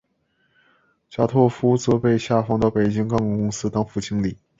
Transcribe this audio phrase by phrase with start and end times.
[1.11, 4.35] 贾拓夫则被下放到北京钢铁公司当副经理。